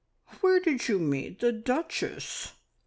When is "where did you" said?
0.39-0.97